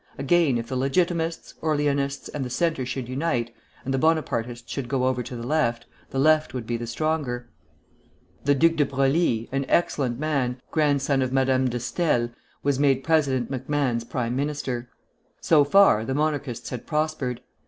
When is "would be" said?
6.55-6.75